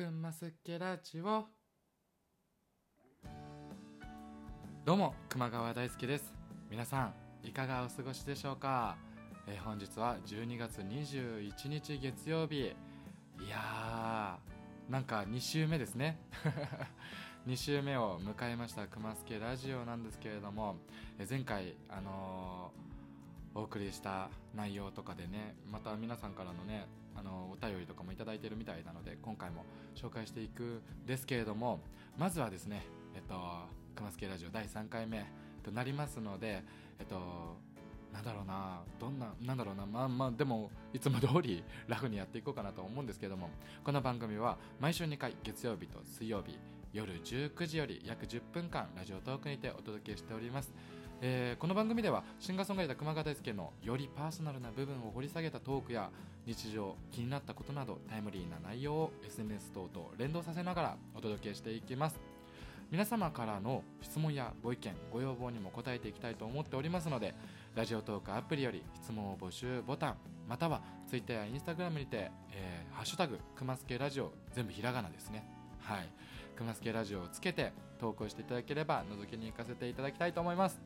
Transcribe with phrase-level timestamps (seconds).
[0.00, 1.44] くんますけラジオ。
[4.86, 6.32] どうも熊川大輔です。
[6.70, 7.12] 皆さ
[7.44, 8.96] んいかがお過ごしでしょうか、
[9.46, 12.60] えー本日は12月21日月曜日。
[12.60, 12.68] い
[13.50, 16.18] やーなんか2週目ですね。
[17.46, 20.76] 2週目を迎えました熊助ラジオなんですけれども
[21.18, 22.99] えー前回あのー
[23.54, 26.86] お送りした内容とかでねまた皆さんからのね
[27.16, 29.64] あのお便りとかもいいてるみたいなので今回も
[29.94, 31.80] 紹介していくですけれども
[32.16, 33.34] まずはですねえっと
[33.96, 35.26] 熊助ラジオ第3回目
[35.64, 36.62] となりますので
[36.98, 37.58] えっと
[38.12, 43.50] なんだろうなどんななんだろうなまあまあでもいつも通り ラフにやっていこうかなと思うんですけども
[43.84, 46.58] この番組は毎週2回月曜日と水曜日
[46.92, 50.99] 夜19時より約10分間ラジオトークにてお届けしております。
[51.22, 56.08] えーこの番組ではシンガーソングライター熊川大輔のよりパーソナルな部分を掘り下げたトークや
[56.46, 62.18] 日常気になったことなどタイムリーな内容を SNS 等と連動させながらお届けしていきます。
[62.90, 67.34] 皆様からの質問やご意見ご要望にも答えていきたいと思っておりますので
[67.76, 70.16] ラジオトークアプリより質問を募集ボタン
[70.48, 75.46] または Twitter や Instagram にて、えーハッシュタグくますけラジオ全部ひらがなですね。
[75.80, 76.08] はい。
[76.56, 80.80] くますけラジオをつけて投稿していただければ覗きに行かせていただきたいと思います。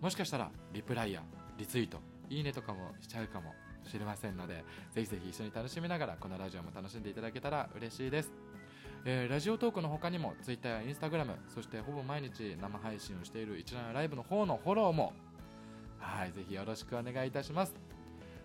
[0.00, 1.22] もしかしたらリプライや
[1.56, 1.98] リツイート
[2.30, 3.54] いいねとかもしちゃうかも
[3.84, 8.30] しれませんのでぜひぜひ一緒に楽しみながらこのラジオも楽しんでいただけたら嬉しいです。
[9.04, 15.12] えーラジオトークの他にも Twitter や Instagram そしてほぼ毎日生配信をしている一覧ライブの方のフォローも
[15.98, 17.74] はいぜひよろしくお願いいたします。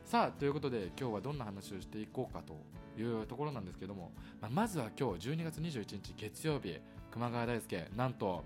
[0.06, 2.56] さあということで今日はどんな話をしていこうかと
[3.00, 6.80] いうところなんですけども、まあまずは今日12月21日月曜日
[7.12, 8.44] 熊川大輔なんと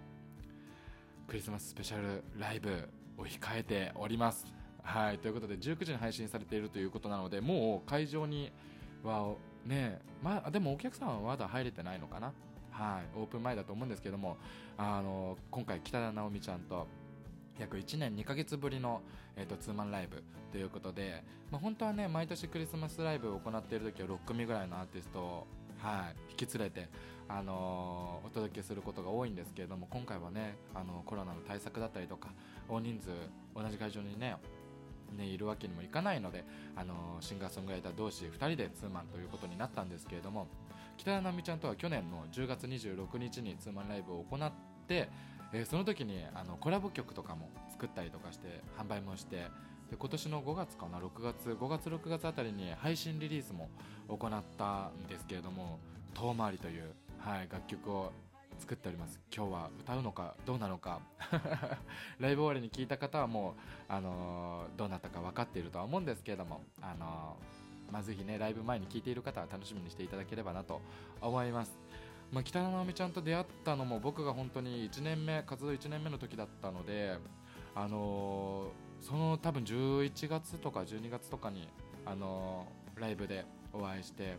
[1.27, 4.45] クリスマススペシャルライブを控えております。
[4.83, 5.19] はい。
[5.19, 8.51] ということで19時に配信されているということなのでもう会場に
[9.03, 9.33] は
[9.65, 12.33] ねまあでもお客さんはまだ入れてないのかな。
[12.71, 13.17] はい。
[13.17, 14.37] オープン前だと思うんですけども
[14.77, 16.87] あの今回北田直美ちゃんと
[17.59, 19.01] 約1年2ヶ月ぶりの、
[19.35, 25.47] えー、とツーマンライブということで、まあ、本当はね毎年クリスマスライブを行っている時は6組ぐらいのアーティストを、
[25.79, 26.89] はい、引き連れて、
[27.29, 32.29] あのお届けすることが多いんですけれども今回はね、あのコロナの対策だったりとか
[32.69, 33.09] 大人数
[33.55, 34.35] 同じ会場にね
[35.15, 36.43] ね、いるわけにもいかないので、
[36.75, 40.47] あのシンガーソングライター同士2人でツーマンということになったんですけれども
[40.97, 44.51] 北田奈美ちゃんとは去年の10月26日にツーマンライブを行っ
[44.87, 45.09] て、
[45.53, 49.47] えーその時にあのコラボ曲とかも作ったりとかして販売もして
[49.89, 53.69] で今年の5月かな6月5月6月あたりに配信リリースも
[54.09, 55.79] 行ったんですけれども
[56.13, 58.11] 「遠回り」という、はい、楽曲を
[58.59, 59.19] 作っております。
[59.35, 61.01] 今日は歌うのかどうなのか
[62.19, 63.53] ライブ終わりに聞いた方はもう、
[63.89, 70.81] あのーどうなったか分かっているとは思うんですけれども、あのーまあ、ぜひねライブ前に聞いている方は楽しみにしていただければなと
[71.21, 71.77] 思います、
[72.31, 77.17] まあ、北野直美ちゃんと出会ったのも僕が本当に1年目活動1年目の時だったので、
[77.75, 81.69] あのーその多分11月とか12月とかに、
[82.05, 84.37] あのライブでお会いして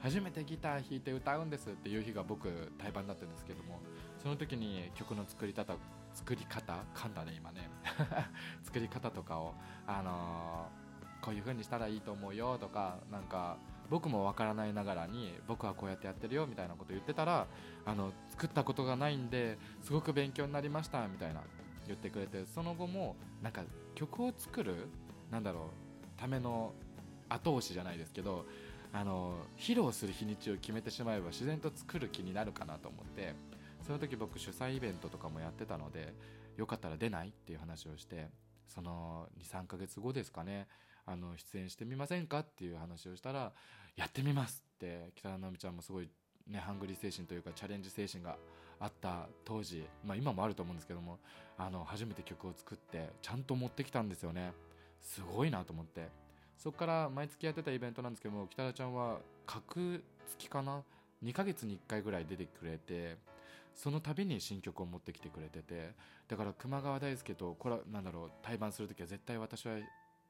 [0.00, 3.80] 初めてギター弾いて歌うんですっていう日が僕対バンだったんですけども
[4.22, 5.74] その時に曲の作り方
[6.14, 7.68] 作り方噛んだね今ね。
[8.64, 9.54] 作り方とかを
[9.86, 10.90] あのー
[11.20, 17.46] こういう風にしたらいいと思うよとかなんか僕もわからないながらに僕はこうやってやってるよみたいなこと言ってたら
[17.84, 21.42] あの作ったことがないんですごく勉強になりましたみたいな
[21.86, 23.62] 言ってくれてその後もなんか
[23.94, 24.88] 曲を作る
[25.30, 25.70] なんだろ
[26.16, 26.72] うための
[27.28, 28.46] 後押しじゃないですけど
[28.92, 33.34] あの披露する日にちを決めてしまえば自然と作る気になるかなと思って
[33.86, 36.12] その時僕主催イベントとかもやってたので
[36.56, 38.28] よかったら出ないっていう話をして
[38.68, 40.66] その23ヶ月後ですかね
[41.06, 43.52] あの出演してみませんかっていう話をしたら
[43.96, 46.08] やってみますって北田直美ちゃんもすごい
[46.50, 48.36] ね、ハングリー精神というかチャレンジ精神が
[48.80, 51.18] あった当時、まあ、今もあると思うんですけども
[51.56, 54.52] あの初めて曲を作ってちゃんと持ってきたんですよね。
[55.00, 56.08] すごいなと思って。
[56.62, 60.04] そこから毎月やってたイベントなんですけども北田ちゃんは隔
[60.38, 60.82] 月かな
[61.24, 63.16] ？2ヶ月に1回ぐらい出てくれて
[63.74, 65.92] その度に新曲を持ってきてくれてて
[66.28, 69.76] だから熊川大輔とこれなんだろう対バンする時は絶対私は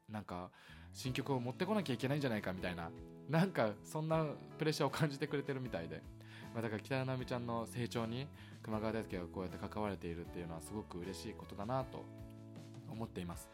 [0.08, 0.50] なんか
[0.92, 2.90] 新曲を持ってこなきゃいけないんじゃないかみたいな
[3.28, 4.24] なんかそんな
[4.56, 6.00] プレッシャーを感じてくれてるみたいで、
[6.54, 8.28] まあ、だから北田奈美ちゃんの成長に
[8.62, 12.04] 熊川大輔がこうやって関われているっていうのはすごく嬉しいことだなと
[12.88, 13.48] 思っています。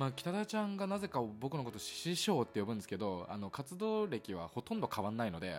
[0.00, 5.56] まあ、北田ちゃんがなぜか僕のこと師匠って呼ぶんですけどあの活動歴はほとんど変わんないので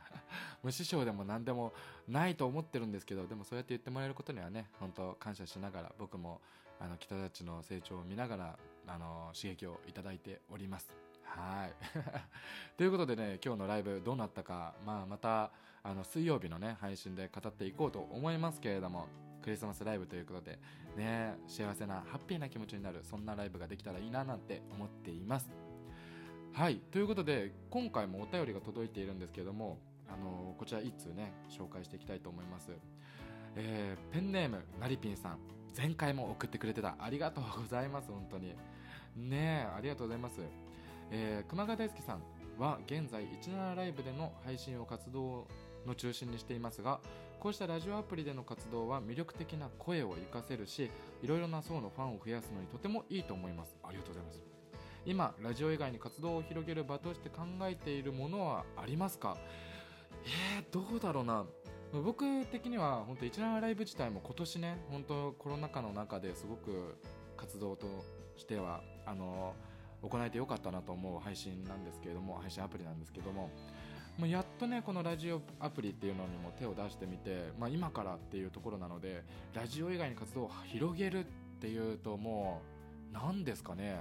[0.64, 1.74] 無師匠でも何でも
[2.08, 6.40] ないと思ってるんですけどでもそうやって言ってもらえることにはね本当感謝しながら僕も
[6.80, 10.90] あの北田たちの成長を見ながらあの刺激をいただいております。
[11.24, 11.74] はい
[12.78, 15.50] ということでね今日のライブどうなったか、まあ、また
[15.82, 19.08] あの水曜日のね配信で語っていこうと思いますけれども
[19.44, 20.58] クリスマスライブということで
[20.96, 25.50] ね幸せなハッピーな気持ちになるそんなライブができたらいいななんて思っています。
[26.54, 29.76] はいということで今回もお便りが届いているんですけども
[30.08, 32.70] あのこちら1通ね紹介していきたいと思います、
[33.56, 35.38] えー、ペンネームなりぴんさん。
[35.76, 36.96] 前回も送ってくれてた。
[36.98, 38.54] ありがとうございます本当に。
[39.16, 40.40] ねありがとうございます、
[41.10, 42.22] えー、熊谷大輔さん
[42.58, 45.46] は現在17ライブでの配信を活動
[45.86, 47.00] の中心にしていますが
[47.40, 50.90] こうしたラジオアプリでの活動は魅力的な声を活かせるし
[51.22, 53.76] いろいろな層のファンを増やすのにとてもいいと思います。
[53.84, 54.42] ありがとうございます。
[55.04, 59.36] 今ラジオ以外に活動を広げる場として考えているものはありますか？
[60.24, 61.44] えー、どうだろうな。
[61.92, 66.96] 僕的には本当17ライブ自体も今年ね本当コロナ禍の中ですごく
[67.36, 67.86] 活動と
[68.36, 69.54] してはあの
[70.02, 73.50] 行えてよかったなと思う配信なんですけれども配信アプリなんですけども
[74.18, 79.24] もうやっとねこのラジオアプリっていうのにも手を出してみて、まあ、今からっていうところなので
[79.54, 81.24] ラジオ以外に活動を広げるっ
[81.60, 82.62] ていうとも
[83.10, 83.98] う何ですかね。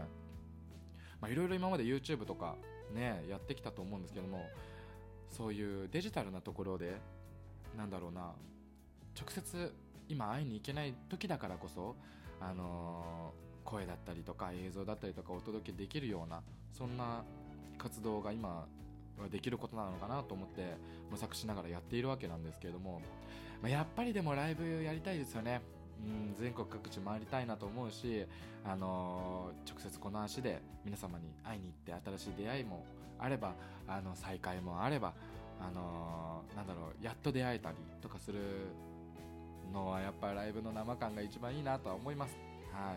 [1.30, 2.56] いろいろ今まで YouTube とか
[2.94, 4.50] ねやってきたと思うんですけども
[5.30, 6.98] そういうデジタルなところで
[7.78, 8.34] なんだろうな
[9.18, 9.74] 直接
[10.10, 11.96] 今会いに行けない時だからこそ
[12.42, 16.42] あのー、声だったりとか映像だったりとかお届けできるような
[16.74, 17.24] そんな
[17.78, 18.68] 活動が今
[19.32, 20.76] できることなのかなと思って
[21.12, 23.02] 模索しながらやっているわけなんですけれども、
[23.62, 25.62] まあ、やっぱりでもライブやりたいですよね。
[26.04, 28.26] うん、全国各地回りたいなと思うし、
[28.66, 32.84] あのー、直接この足で皆様に会いに行って新しい出会いも
[33.20, 33.54] あれば
[33.88, 35.14] あの再会もあれば、
[35.62, 38.40] あのー、なんだろうやっと出会えたりとかする
[39.72, 42.36] のはやっぱライブの生感が一番いいなとは思います。
[42.74, 42.96] は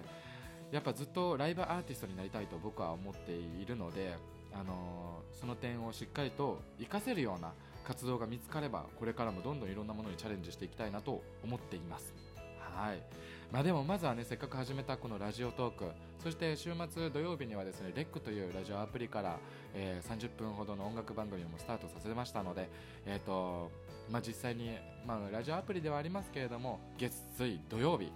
[0.72, 4.16] い、やっぱずっとライブアーティストになりたいと僕は思っているので
[4.58, 7.52] あのー、その点をしっかりと活かせるような
[7.84, 12.12] 活動が見つかればこれからもどんどんいろんなものにチャレンジしていきたいなと思っています。
[12.58, 13.26] はい。
[13.52, 15.84] まあ、でもまずはねせっかく始めたこのラジオトーク
[16.22, 19.38] そして週末土曜日にはですねレックというラジオアプリから、
[19.74, 22.68] えー、30分ほどの音楽番組もスタートさせましたので、
[23.06, 23.70] えーと
[24.10, 24.70] まあ、実際に、
[25.06, 28.10] まあ、ラジオアプリではありますけれども月水土曜日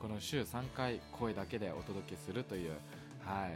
[0.00, 2.70] この週3回声だけでお届けするという、
[3.22, 3.50] はい、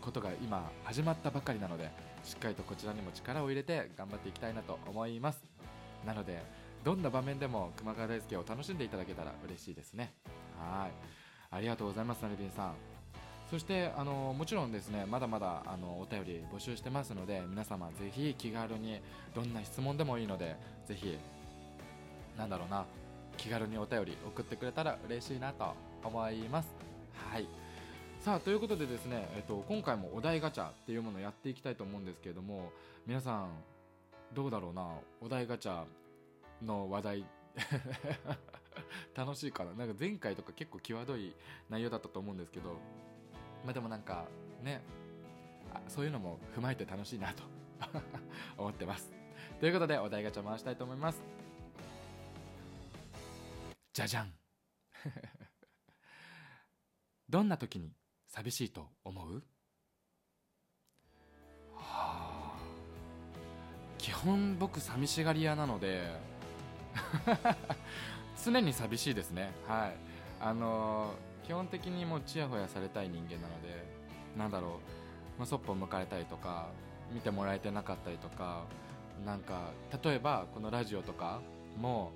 [0.00, 1.90] ことが今始まったばかりなので
[2.24, 5.42] しっかりとこちらにも力を入れて頑張っていきたいなと思います。
[6.06, 6.42] なので
[6.84, 10.14] どんな場面でも熊川大輔を楽しんでいただけたら嬉しいですね。
[10.58, 10.90] はい。
[11.52, 12.74] ありがとうございますなりびんさん。
[13.50, 19.00] そしてあのもちろんですねまだまだあのお便り募集してますので皆様ぜひ気軽に
[19.34, 20.56] どんな質問でもいいので
[20.86, 21.18] ぜひ
[22.38, 22.84] なんだろうな
[23.36, 25.74] 気軽にお便り送ってくれたら嬉しいなと
[26.04, 26.68] 思います。
[27.32, 27.48] はい。
[28.20, 32.70] さあということでですね、えっと、今回もお題ガチャっていうものをやっていきたいと思うんですけれども
[33.06, 33.48] 皆さん
[34.34, 34.88] どうだろうな
[35.22, 35.84] お題ガチャ
[36.62, 37.24] の話題。
[39.16, 39.72] 楽しいかな？
[39.72, 41.34] なんか前回とか結構際どい
[41.68, 42.74] 内容だったと思うんですけど
[43.64, 44.26] まあでもなんか
[44.62, 44.82] ね
[45.88, 47.42] そういうのも踏まえて楽しいなと
[48.58, 49.10] 思ってます。
[49.60, 51.22] ということでお題ガチャ回したいと思います。
[53.94, 54.32] じゃじゃん
[57.28, 57.92] どんな時に
[58.30, 59.42] 寂しいと思う？
[61.74, 62.58] はあ。
[63.98, 66.12] 基本僕寂しがり屋なので
[68.42, 69.52] 常に寂しいですね。
[69.66, 69.96] はい。
[70.40, 73.84] あのー、基本的にもうちやほやされたい人間なので
[74.38, 74.68] なんだろ
[75.36, 76.68] う、まあ、そっぽ向かれたりとか
[77.12, 78.64] 見てもらえてなかったりとか
[79.26, 79.72] なんか
[80.02, 81.42] 例えばこのラジオとか
[81.76, 82.12] も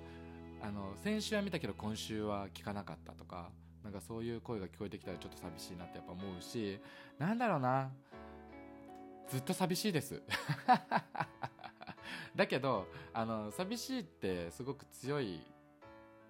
[0.61, 3.51] あの先週は見たけど今週は聞かなかったとか
[3.85, 6.79] なんかそういう声が聞こえてきたらちょっと寂しいなってやっぱ思うし
[7.19, 7.91] なんだろうな。
[9.27, 10.23] ずっと寂しいです。
[12.35, 15.39] だけどあの寂しいってすごく強い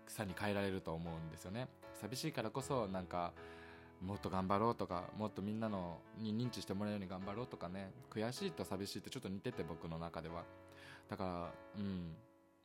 [0.08, 1.70] さに変えられると思うんですよね。
[1.94, 3.32] 寂しいからこそなんか
[4.02, 7.94] もっと頑張ろうとかもっとみんなのに認知してもらえるように頑張ろうとかね。
[8.10, 10.44] 悔しいと寂しいってちょっと似てて僕の中では。
[11.08, 12.18] だからうん。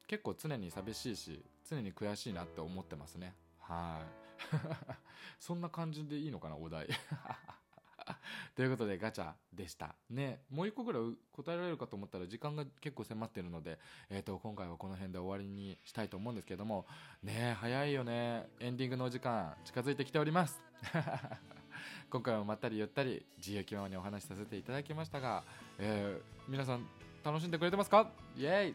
[0.09, 3.37] 結構常に寂しいし常に悔しいなって思ってますね。
[3.61, 4.19] はい。
[5.38, 6.88] そんな感じでいいのかなお題。
[8.56, 9.94] ということでガチャでした。
[10.09, 10.42] ね。
[10.50, 13.78] もう一個ぐらい答えられるかと思ったら時間が結構迫ってるので、
[14.09, 16.87] えー、と今回はこの辺で終わりにしたいと思うんですけども。
[17.23, 18.49] ね早いよね。
[18.59, 20.61] エンディングのお時間近づいてきております。
[22.11, 25.44] 今回もまったりゆったり自由気ままにお話しさせていただきましたが、
[25.78, 26.87] えー、皆さん
[27.23, 28.11] 楽しんでくれてますか？
[28.37, 28.75] イエーイ。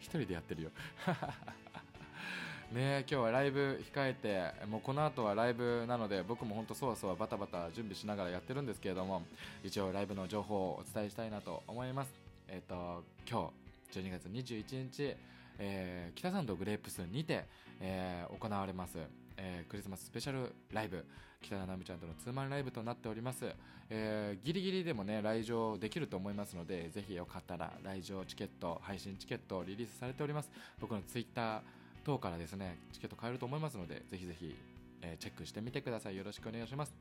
[0.00, 0.70] 一人でやってるよ。
[2.72, 9.22] ね今日はライブ控えてもうこの後はライブなので僕も本当そわそわバタバタ準備しながらやってるんですけれども
[9.64, 12.12] 一応ライブの情報をお伝えしたいなと思います。
[12.48, 13.50] えっ、と今
[13.92, 15.16] 日12月21日、
[15.58, 17.44] えー北参道グレープスにて、
[17.80, 18.98] えー行われます、
[19.36, 21.04] えークリスマススペシャルライブ
[21.42, 23.46] 北田直美ちゃんとのツーマンライブとなっております、
[23.88, 30.50] えーギリギリでもね来場できると思いますのでぜひよかったら来場チケット配信チケットリリースされております。
[30.80, 31.60] 僕のツイッター
[32.04, 34.54] 等からですねチケット買えると思いますのでぜひぜひ、
[35.02, 36.16] えーチェックしてみてください。
[36.16, 36.94] よろしくお願いします。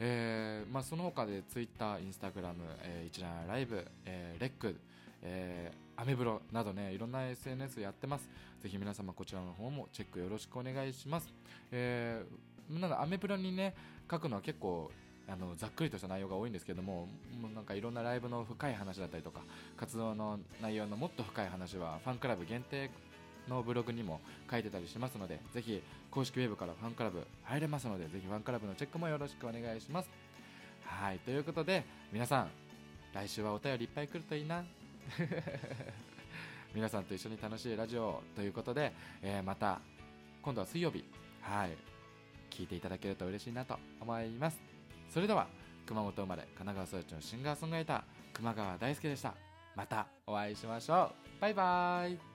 [0.00, 4.76] えーまあ、その他でツイッター、インスタグラム、えー一覧ライブ、えーレック、
[5.22, 8.28] えーアメブロなどねいろんな SNS やってます。
[8.60, 11.32] ぜひ皆様こちらの方もチェックよろしくお願いします、
[11.70, 13.74] えーなんかアメブロにね
[14.10, 14.90] 書くのは結構
[15.28, 17.06] あのざっくりとした内容が多いんですけども
[17.40, 19.40] もうなんかいろんなライブの深い話だったりとか
[19.76, 22.90] 活動の内容のもっと深い話はファンクラブ限定
[23.48, 24.20] のブログにも
[24.50, 30.08] 書いてたりしますのでぜひ公式ウェブからファンクラブ入れますのでぜひファンクラブのチェックもよろしくお願いします。
[30.84, 32.50] はいということで皆さん
[33.12, 34.64] 来週はお便りいっぱい来るといいな。
[36.74, 39.80] 皆さんと一緒に楽しいラジオということで、えーまた
[40.42, 41.04] 今度は水曜日
[41.40, 41.76] はい
[42.50, 44.60] 聞いていただけると嬉しいなと思います。
[45.10, 45.46] それでは
[45.86, 48.02] 熊本生まれ神奈川育ちのシンガーソングライター
[48.34, 49.34] 熊川大輔でした。
[49.76, 51.40] またお会いしましょう。
[51.40, 52.33] バイバーイ。